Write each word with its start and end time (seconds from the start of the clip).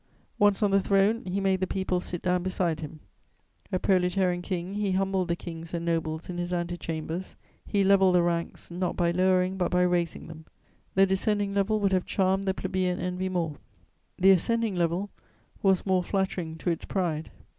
Once 0.39 0.63
on 0.63 0.71
the 0.71 0.81
throne, 0.81 1.23
he 1.25 1.39
made 1.39 1.59
the 1.59 1.67
people 1.67 1.99
sit 1.99 2.23
down 2.23 2.41
beside 2.41 2.79
him: 2.79 3.01
a 3.71 3.77
proletarian 3.77 4.41
king, 4.41 4.73
he 4.73 4.93
humbled 4.93 5.27
the 5.27 5.35
kings 5.35 5.75
and 5.75 5.85
nobles 5.85 6.27
in 6.27 6.39
his 6.39 6.51
ante 6.51 6.75
chambers; 6.75 7.35
he 7.67 7.83
levelled 7.83 8.15
the 8.15 8.23
ranks, 8.23 8.71
not 8.71 8.95
by 8.97 9.11
lowering 9.11 9.57
but 9.57 9.69
by 9.69 9.83
raising 9.83 10.25
them: 10.27 10.43
the 10.95 11.05
descending 11.05 11.53
level 11.53 11.79
would 11.79 11.91
have 11.91 12.07
charmed 12.07 12.47
the 12.47 12.53
plebeian 12.55 12.99
envy 12.99 13.29
more, 13.29 13.57
the 14.17 14.31
ascending 14.31 14.75
level 14.75 15.11
was 15.61 15.85
more 15.85 16.01
flattering 16.03 16.57
to 16.57 16.71
its 16.71 16.85
pride. 16.85 17.29